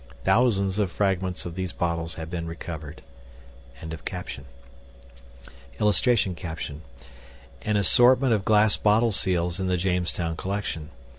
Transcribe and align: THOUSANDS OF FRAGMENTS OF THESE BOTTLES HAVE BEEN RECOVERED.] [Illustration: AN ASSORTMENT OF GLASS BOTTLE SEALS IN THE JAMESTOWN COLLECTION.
THOUSANDS 0.23 0.79
OF 0.79 0.91
FRAGMENTS 0.91 1.45
OF 1.45 1.53
THESE 1.53 1.73
BOTTLES 1.73 2.15
HAVE 2.15 2.31
BEEN 2.31 2.47
RECOVERED.] 2.47 3.03
[Illustration: 5.79 6.35
AN 7.61 7.77
ASSORTMENT 7.77 8.33
OF 8.33 8.43
GLASS 8.43 8.77
BOTTLE 8.77 9.11
SEALS 9.11 9.59
IN 9.59 9.67
THE 9.67 9.77
JAMESTOWN 9.77 10.37
COLLECTION. 10.37 10.89